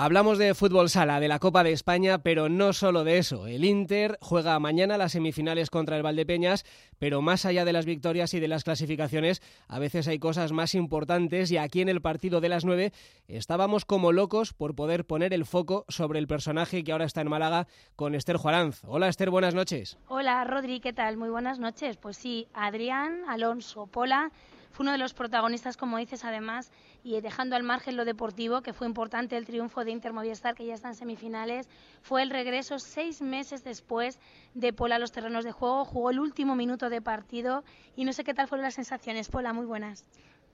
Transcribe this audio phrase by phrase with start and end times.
[0.00, 3.48] Hablamos de fútbol sala, de la Copa de España, pero no solo de eso.
[3.48, 6.64] El Inter juega mañana las semifinales contra el Valdepeñas,
[7.00, 10.76] pero más allá de las victorias y de las clasificaciones, a veces hay cosas más
[10.76, 12.92] importantes y aquí en el partido de las nueve
[13.26, 17.30] estábamos como locos por poder poner el foco sobre el personaje que ahora está en
[17.30, 18.82] Málaga con Esther Juaranz.
[18.86, 19.98] Hola Esther, buenas noches.
[20.06, 21.16] Hola Rodri, ¿qué tal?
[21.16, 21.96] Muy buenas noches.
[21.96, 24.30] Pues sí, Adrián, Alonso, Pola
[24.70, 26.70] fue uno de los protagonistas, como dices, además,
[27.02, 30.66] y dejando al margen lo deportivo, que fue importante el triunfo de Inter Movistar, que
[30.66, 31.68] ya está en semifinales,
[32.02, 34.18] fue el regreso seis meses después
[34.54, 37.64] de Pola a los terrenos de juego, jugó el último minuto de partido
[37.96, 39.28] y no sé qué tal fueron las sensaciones.
[39.28, 40.04] Pola, muy buenas.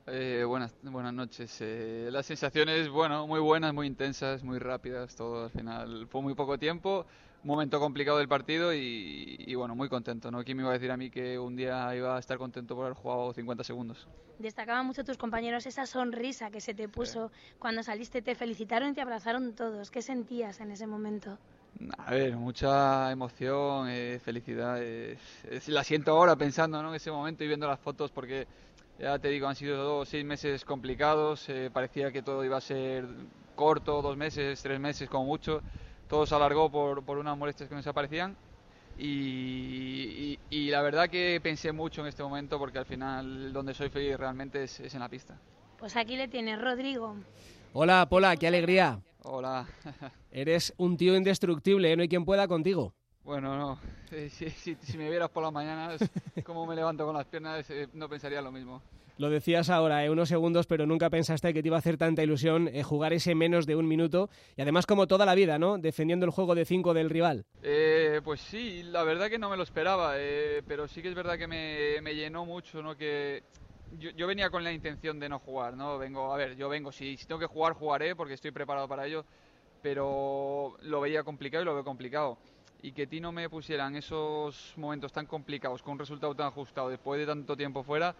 [0.06, 1.56] Eh, buenas, buenas noches.
[1.60, 6.06] Eh, las sensaciones, bueno, muy buenas, muy intensas, muy rápidas, todo al final.
[6.08, 7.06] Fue muy poco tiempo,
[7.42, 10.30] un momento complicado del partido y, bueno, muy contento.
[10.30, 10.44] ¿no?
[10.44, 12.84] ¿Quién me iba a decir a mí que un día iba a estar contento por
[12.84, 14.06] haber jugado 50 segundos?
[14.38, 18.92] Destacaban mucho tus compañeros esa sonrisa que se te puso cuando saliste, te felicitaron y
[18.92, 19.91] te abrazaron todos.
[19.91, 21.38] ¿Qué sentías en ese momento?
[21.98, 24.80] A ver, mucha emoción, eh, felicidad.
[25.66, 26.91] la siento ahora pensando ¿no?
[26.91, 28.46] en ese momento y viendo las fotos porque
[28.98, 32.61] ya te digo, han sido dos, seis meses complicados, eh, parecía que todo iba a
[32.61, 33.06] ser
[33.55, 35.62] corto, dos meses, tres meses como mucho,
[36.09, 38.36] todo se alargó por, por unas molestias que nos aparecían
[38.98, 43.89] y, y, la verdad que pensé mucho en este momento porque al final donde soy
[43.89, 45.36] feliz realmente es, es en la pista.
[45.79, 47.17] Pues aquí le tienes, Rodrigo.
[47.73, 49.01] Hola, Pola, qué alegría.
[49.25, 49.67] Hola.
[50.31, 51.97] Eres un tío indestructible, ¿eh?
[51.97, 52.95] no hay quien pueda contigo.
[53.25, 53.78] Bueno, no.
[54.28, 56.00] Si, si, me vieras por las mañanas,
[56.44, 58.80] cómo me levanto con las piernas, eh, no pensaría lo mismo.
[59.17, 62.22] Lo decías ahora, eh, unos segundos, pero nunca pensaste que te iba a hacer tanta
[62.22, 64.28] ilusión eh, jugar ese menos de un minuto.
[64.56, 65.78] Y además, como toda la vida, ¿no?
[65.78, 67.45] Defendiendo el juego de cinco del rival.
[67.62, 70.14] Eh, pues sí, la verdad que no me lo esperaba,
[70.67, 72.97] pero sí que es verdad que me, me llenó mucho, ¿no?
[72.97, 73.42] Que
[73.98, 75.97] yo, yo, venía con la intención de no jugar, ¿no?
[75.98, 79.06] Vengo, a ver, yo vengo, si, si tengo que jugar, jugaré porque estoy preparado para
[79.06, 79.25] ello,
[79.80, 82.39] pero lo veía complicado y lo veo complicado
[82.84, 86.90] y que Tino me pusiera en esos momentos tan complicados, con un resultado tan ajustado,
[86.90, 88.14] después de tanto tiempo fuera,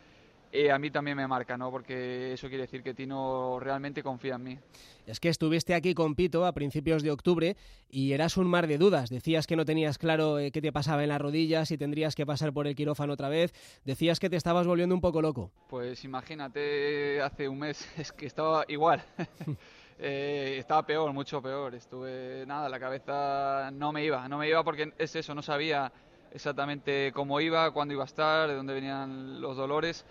[0.51, 1.71] eh, a mí también me marca, ¿no?
[1.71, 4.59] Porque eso quiere decir que Tino realmente confía en mí.
[5.07, 7.59] Es que estuviste aquí con Pito a principios de octubre
[7.91, 9.11] y eras un mar de dudas.
[9.11, 12.25] Decías que no tenías claro eh, qué te pasaba en las rodillas, y tendrías que
[12.25, 13.53] pasar por el quirófano otra vez.
[13.85, 15.51] Decías que te estabas volviendo un poco loco.
[15.69, 19.05] Pues imagínate, hace un mes es que estaba igual.
[19.99, 21.75] Eh, estaba peor, mucho peor.
[21.75, 25.93] Estuve, nada, la cabeza no me iba, no me iba porque es eso, no sabía
[26.33, 30.05] exactamente cómo iba, cuándo iba a estar, de dónde venían los dolores.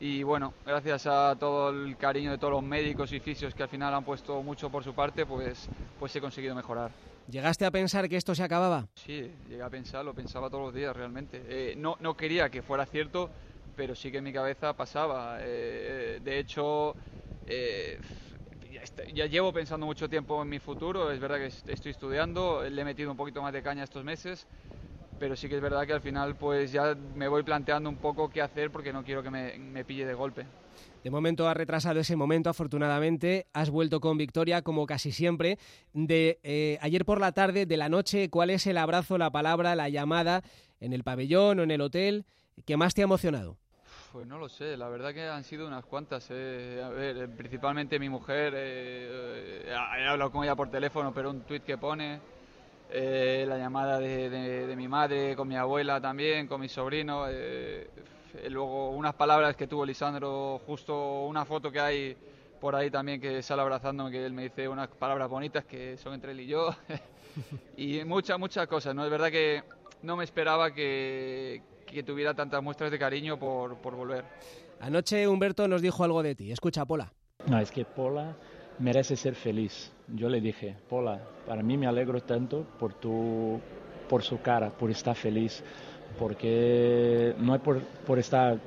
[0.00, 3.68] Y bueno, gracias a todo el cariño de todos los médicos y fisios que al
[3.68, 6.90] final han puesto mucho por su parte, pues, pues he conseguido mejorar.
[7.28, 8.88] ¿Llegaste a pensar que esto se acababa?
[8.94, 11.42] Sí, llegué a pensar, lo pensaba todos los días realmente.
[11.46, 13.30] Eh, no, no quería que fuera cierto,
[13.76, 15.38] pero sí que en mi cabeza pasaba.
[15.40, 16.96] Eh, de hecho,
[19.14, 22.84] ya llevo pensando mucho tiempo en mi futuro, es verdad que estoy estudiando, le he
[22.84, 24.46] metido un poquito más de caña estos meses,
[25.18, 28.28] pero sí que es verdad que al final pues ya me voy planteando un poco
[28.28, 30.46] qué hacer porque no quiero que me, pille de golpe.
[31.04, 33.46] De momento ha retrasado ese momento, afortunadamente.
[33.52, 35.58] Has vuelto con victoria, como casi siempre.
[35.92, 39.76] De eh, ayer por la tarde, de la noche, ¿cuál es el abrazo, la palabra,
[39.76, 40.42] la llamada
[40.80, 42.24] en el pabellón o en el hotel
[42.64, 43.58] que más te ha emocionado?
[44.12, 46.26] Pues no lo sé, la verdad que han sido unas cuantas.
[46.28, 46.82] Eh.
[46.84, 51.40] A ver, eh, principalmente mi mujer, eh, he hablado con ella por teléfono, pero un
[51.40, 52.20] tuit que pone,
[52.92, 57.24] la llamada de, mi madre, con mi abuela también, con mi sobrino,
[58.50, 62.16] luego unas palabras que tuvo Lisandro, justo una foto que hay
[62.60, 66.12] por ahí también que sale abrazándome, que él me dice unas palabras bonitas que son
[66.12, 66.68] entre él y yo,
[67.78, 69.06] y muchas, muchas cosas, ¿no?
[69.06, 69.62] Es verdad que
[70.02, 74.24] no me esperaba que, que tuviera tantas muestras de cariño por, por volver.
[74.80, 76.50] Anoche Humberto nos dijo algo de ti.
[76.50, 77.12] Escucha, Pola.
[77.46, 78.36] No, es que Pola
[78.78, 79.92] merece ser feliz.
[80.08, 83.60] Yo le dije, Pola, para mí me alegro tanto por, tu,
[84.08, 85.62] por su cara, por estar feliz,
[86.18, 88.58] porque no es por, por estar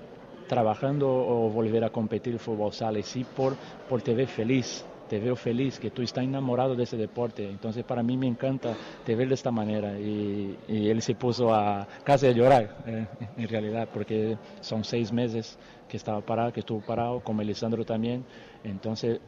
[0.48, 3.56] trabajando o volver a competir fútbol sale, sí por,
[3.90, 7.48] por te ver feliz, te veo feliz, que tú estás enamorado de ese deporte.
[7.50, 8.76] Entonces para mí me encanta
[9.06, 10.00] te ver de esta manera.
[10.00, 13.06] Y, él se puso a casi a llorar, eh,
[13.38, 15.58] en realidad, porque son seis meses
[15.88, 18.26] que estaba parado, que estuvo parado, como Elisandro también.
[18.64, 19.20] Entonces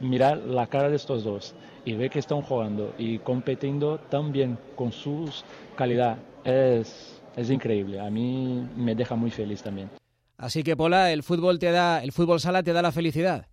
[0.00, 1.54] mirar la cara de estos dos
[1.84, 5.30] y ver que están jugando y compitiendo tan bien con su
[5.76, 8.00] calidad es, es increíble.
[8.00, 9.90] A mí me deja muy feliz también.
[10.36, 13.46] Así que Pola, el fútbol te da, el fútbol sala te da la felicidad.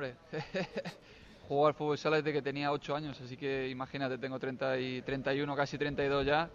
[0.00, 0.14] Hombre,
[1.48, 5.02] juego al fútbol sala desde que tenía 8 años, así que imagínate, tengo 30 y
[5.02, 6.48] 31, casi 32 ya,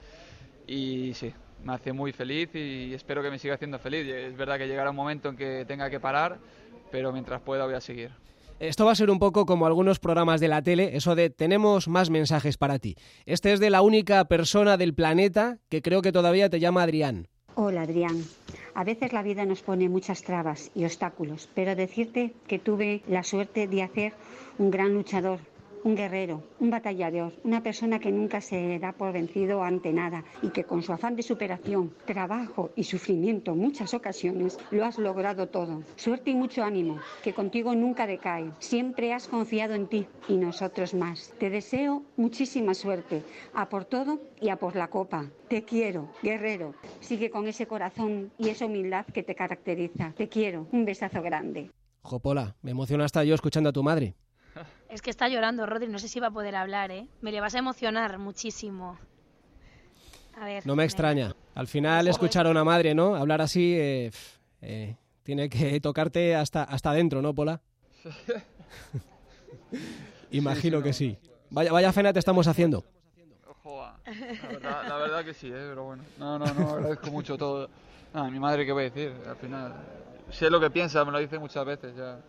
[0.65, 1.31] y sí,
[1.63, 4.07] me hace muy feliz y espero que me siga haciendo feliz.
[4.07, 6.39] Es verdad que llegará un momento en que tenga que parar,
[6.91, 8.11] pero mientras pueda voy a seguir.
[8.59, 11.87] Esto va a ser un poco como algunos programas de la tele, eso de tenemos
[11.87, 12.95] más mensajes para ti.
[13.27, 17.27] Este es de la única persona del planeta que creo que todavía te llama Adrián.
[17.53, 18.23] Hola Adrián.
[18.75, 23.23] A veces la vida nos pone muchas trabas y obstáculos, pero decirte que tuve la
[23.23, 24.13] suerte de hacer
[24.57, 25.39] un gran luchador
[25.85, 30.49] un guerrero, un batallador, una persona que nunca se da por vencido ante nada y
[30.49, 35.47] que con su afán de superación, trabajo y sufrimiento en muchas ocasiones lo has logrado
[35.47, 35.83] todo.
[35.95, 38.51] Suerte y mucho ánimo, que contigo nunca decae.
[38.57, 41.31] Siempre has confiado en ti y nosotros más.
[41.37, 43.21] Te deseo muchísima suerte,
[43.53, 45.27] a por todo y a por la copa.
[45.49, 46.73] Te quiero, guerrero.
[46.99, 50.13] Sigue con ese corazón y esa humildad que te caracteriza.
[50.17, 50.65] Te quiero.
[50.71, 51.69] Un besazo grande.
[52.01, 54.15] Jopola, me emociona hasta yo escuchando a tu madre.
[54.89, 57.07] Es que está llorando, Rodri, no sé si va a poder hablar, ¿eh?
[57.21, 58.97] Me le vas a emocionar muchísimo.
[60.39, 60.65] A ver.
[60.65, 61.35] No me extraña.
[61.55, 63.15] Al final escuchar a una madre, ¿no?
[63.15, 64.11] Hablar así eh,
[64.61, 67.61] eh, tiene que tocarte hasta, hasta adentro, ¿no, Pola?
[70.31, 71.17] Imagino que sí.
[71.49, 72.83] Vaya, vaya fena te estamos haciendo.
[74.61, 75.65] La verdad, que sí, ¿eh?
[75.69, 76.03] pero bueno.
[76.19, 77.69] No, no, no, agradezco mucho todo.
[78.13, 79.13] No, mi madre, ¿qué voy a decir?
[79.27, 79.73] Al final,
[80.29, 82.19] sé lo que piensa, me lo dice muchas veces ya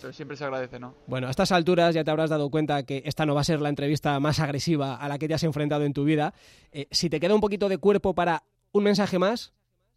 [0.00, 0.94] pero siempre se agradece, ¿no?
[1.06, 3.60] Bueno, a estas alturas ya te habrás dado cuenta que esta no va a ser
[3.60, 6.34] la entrevista más agresiva a la que te has enfrentado en tu vida.
[6.72, 9.52] Eh, si te queda un poquito de cuerpo para un mensaje más,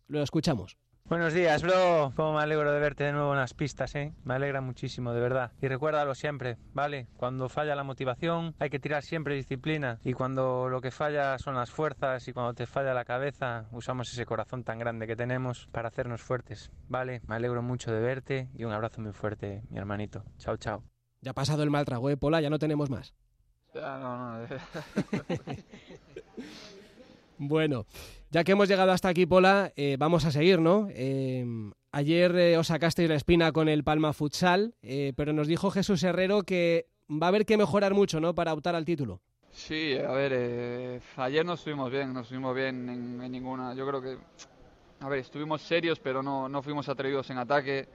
[0.08, 0.78] lo escuchamos.
[1.10, 2.14] Buenos días, bro.
[2.16, 4.14] Cómo me alegro de verte de nuevo en las pistas, ¿eh?
[4.26, 5.52] Me alegra muchísimo, de verdad.
[5.60, 7.08] Y recuérdalo siempre, ¿vale?
[7.18, 10.00] Cuando falla la motivación hay que tirar siempre disciplina.
[10.04, 14.14] Y cuando lo que falla son las fuerzas y cuando te falla la cabeza, usamos
[14.14, 17.22] ese corazón tan grande que tenemos para hacernos fuertes, ¿vale?
[17.26, 20.24] Me alegro mucho de verte y un abrazo muy fuerte, mi hermanito.
[20.38, 20.84] Chao, chao.
[21.22, 22.40] Ya ha pasado el mal trago, ¿eh, Pola?
[22.40, 23.16] Ya no tenemos más.
[23.74, 24.48] Ya, no, no.
[27.42, 27.86] Bueno,
[28.32, 30.88] ya que hemos llegado hasta aquí, Pola, eh, vamos a seguir, ¿no?
[30.92, 31.46] Eh,
[31.92, 34.76] ayer eh, os sacasteis la espina con el Palma Futsal,
[35.16, 38.36] pero nos dijo Jesús Herrero que va a haber que mejorar mucho, ¿no?
[38.36, 39.22] Para optar al título.
[39.52, 43.74] Sí, a ver, ayer no estuvimos bien, no estuvimos bien en, ninguna.
[43.74, 44.18] Yo creo que,
[45.00, 47.88] a ver, estuvimos serios, pero no, no fuimos atrevidos en ataque.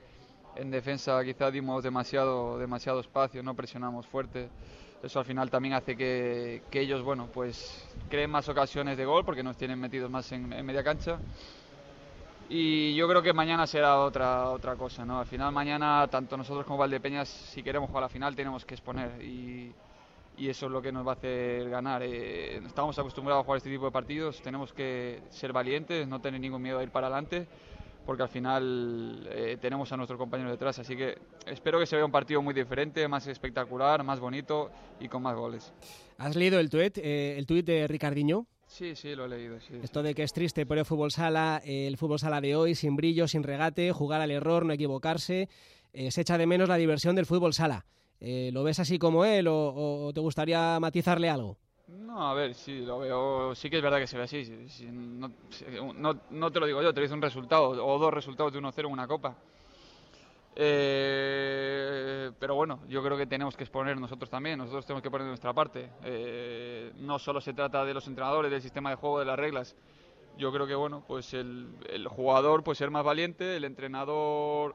[0.57, 4.49] En defensa quizá dimos demasiado, demasiado espacio, no presionamos fuerte
[5.05, 9.43] eso al final también hace que, ellos, bueno, pues creen más ocasiones de gol porque
[9.43, 11.19] nos tienen metidos más en, media cancha.
[12.49, 15.21] Y yo creo que mañana será otra otra cosa, ¿no?
[15.21, 18.75] Al final mañana tanto nosotros como Valdepeñas, si queremos jugar a la final, tenemos que
[18.75, 19.75] exponer y,
[20.39, 22.03] eso es lo que nos va a hacer ganar.
[22.03, 26.41] Eh, estamos acostumbrados a jugar este tipo de partidos, tenemos que ser valientes, no tener
[26.41, 27.47] ningún miedo a ir para adelante
[28.05, 30.79] porque al final eh, tenemos a nuestro compañero detrás.
[30.79, 34.71] Así que espero que se vea un partido muy diferente, más espectacular, más bonito
[35.01, 35.73] y con más goles.
[36.19, 38.47] ¿Has leído el tuit, eh, el tuit de Ricardiño?
[38.67, 39.57] Sí, sí, lo he leído.
[39.83, 42.97] Esto de que es triste por el fútbol sala, el fútbol sala de hoy, sin
[42.97, 45.49] brillo, sin regate, jugar al error, no equivocarse,
[45.93, 47.85] eh, se echa de menos la diversión del fútbol sala.
[48.21, 51.59] ¿Lo ves así como él o te gustaría matizarle algo?
[51.87, 53.55] No, a ver, sí, lo veo.
[53.55, 54.43] Sí que es verdad que se ve así.
[54.93, 55.31] no,
[56.31, 58.93] no, te lo digo yo, te dice un resultado o dos resultados de 1-0 en
[58.93, 59.37] una copa.
[60.57, 65.27] Eh, pero bueno, yo creo que tenemos que exponer nosotros también, nosotros tenemos que poner
[65.27, 65.91] nuestra parte.
[66.05, 69.77] Eh, no solo se trata de los entrenadores, del sistema de juego, de las reglas.
[70.39, 74.75] Yo creo que bueno, pues el, el jugador pues ser más valiente, el entrenador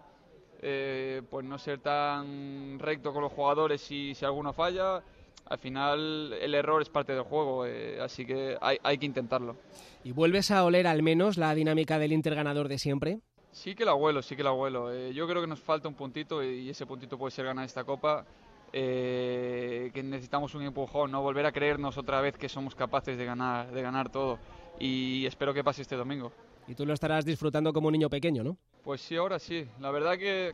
[0.61, 5.01] eh, pues no ser tan recto con los jugadores si, si alguno falla
[5.45, 9.55] al final el error es parte del juego, eh, así que hay, que intentarlo.
[10.03, 13.19] ¿Y vuelves a oler al menos la dinámica del Inter ganador de siempre?
[13.51, 14.93] Sí que la abuelo, sí que la abuelo.
[14.93, 17.83] Eh, yo creo que nos falta un puntito y ese puntito puede ser ganar esta
[17.83, 18.25] copa.
[18.71, 23.25] Eh, que necesitamos un empujón, no volver a creernos otra vez que somos capaces de
[23.25, 24.37] ganar, de ganar todo.
[24.79, 26.31] Y espero que pase este domingo.
[26.67, 28.57] Y tú lo estarás disfrutando como un niño pequeño, ¿no?
[28.83, 29.67] Pues sí, ahora sí.
[29.79, 30.53] La verdad que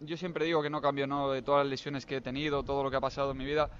[0.00, 1.30] yo siempre digo que no cambio ¿no?
[1.30, 3.70] de todas las lesiones que he tenido, todo lo que ha pasado en mi vida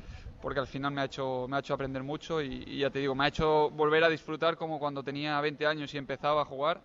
[0.41, 3.15] porque al final me ha hecho, me ha hecho aprender mucho y, ya te digo,
[3.15, 6.81] me ha hecho volver a disfrutar como cuando tenía 20 años y empezaba a jugar.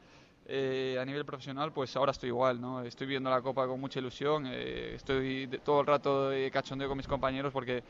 [0.45, 2.83] Eh, a nivel profesional, pues ahora estoy igual, ¿no?
[2.83, 6.97] Estoy viendo la Copa con mucha ilusión, eh, estoy todo el rato de cachondeo con
[6.97, 7.81] mis compañeros porque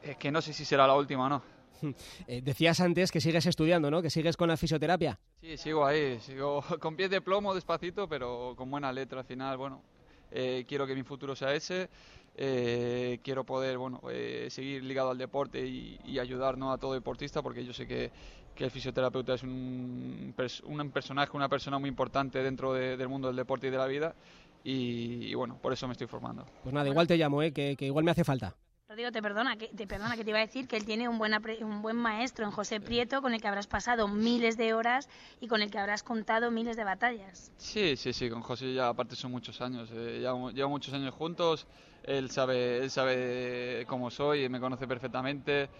[0.00, 1.42] es que no sé si será la última o no.
[2.28, 4.00] Eh, decías antes que sigues estudiando, ¿no?
[4.00, 5.18] Que sigues con la fisioterapia.
[5.40, 9.56] Sí, sigo ahí, sigo con pies de plomo despacito, pero con buena letra al final,
[9.56, 9.82] bueno,
[10.30, 11.90] quiero que mi futuro sea ese
[12.36, 17.64] eh, quiero poder bueno, eh, seguir ligado al deporte y, ayudar a todo deportista porque
[17.64, 18.10] yo sé que,
[18.56, 20.32] el fisioterapeuta es un,
[20.64, 24.14] un, personaje, una persona muy importante dentro del mundo del deporte y de la vida
[24.62, 26.46] y, bueno, por eso me estoy formando.
[26.62, 27.52] Pues nada, igual te llamo, ¿eh?
[27.52, 28.54] que, igual me hace falta.
[28.92, 31.16] Rodrigo, te perdona, que te perdona que te iba a decir que él tiene un
[31.16, 31.32] buen,
[31.62, 35.08] un buen maestro en José Prieto con el que habrás pasado miles de horas
[35.40, 37.50] y con el que habrás contado miles de batallas.
[37.56, 41.66] Sí, sí, sí, con José ya aparte son muchos años, eh, llevamos, muchos años juntos,
[42.02, 45.70] él sabe, él sabe cómo soy, me conoce perfectamente.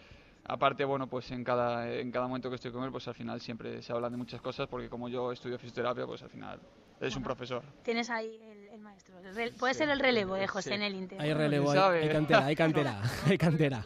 [0.44, 3.42] Aparte, bueno, pues en cada, en cada momento que estoy con él, pues al final
[3.42, 6.58] siempre se hablan de muchas cosas, porque como yo estudio fisioterapia, pues al final
[6.98, 7.62] es un profesor.
[7.82, 9.14] Tienes ahí el, maestro.
[9.58, 11.20] puede ser el relevo de José en el Inter.
[11.20, 13.84] Hay relevo, hay, cantera, hay cantera, hay cantera.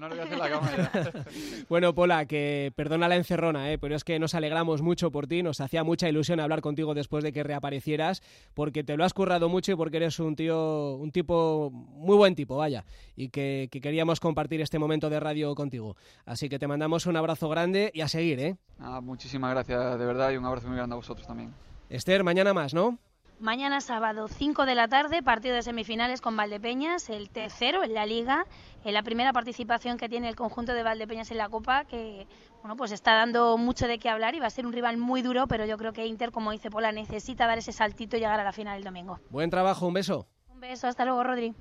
[0.00, 1.24] No le voy a hacer la cama ya.
[1.68, 3.78] bueno, Pola, que perdona la encerrona, ¿eh?
[3.78, 7.24] pero es que nos alegramos mucho por ti, nos hacía mucha ilusión hablar contigo después
[7.24, 8.22] de que reaparecieras,
[8.54, 12.34] porque te lo has currado mucho y porque eres un tío, un tipo, muy buen
[12.34, 12.84] tipo, vaya,
[13.16, 15.96] y que, que queríamos compartir este momento de radio contigo.
[16.24, 18.56] Así que te mandamos un abrazo grande y a seguir, ¿eh?
[18.78, 21.52] Ah, muchísimas gracias, de verdad, y un abrazo muy grande a vosotros también.
[21.88, 22.98] Esther, mañana más, ¿no?
[23.38, 28.06] Mañana sábado, 5 de la tarde, partido de semifinales con Valdepeñas, el tercero en la
[28.06, 28.46] liga,
[28.82, 32.26] en la primera participación que tiene el conjunto de Valdepeñas en la Copa, que
[32.62, 35.20] bueno, pues está dando mucho de qué hablar y va a ser un rival muy
[35.20, 38.40] duro, pero yo creo que Inter, como dice Pola, necesita dar ese saltito y llegar
[38.40, 39.20] a la final el domingo.
[39.28, 40.26] Buen trabajo, un beso.
[40.48, 41.54] Un beso, hasta luego, Rodri.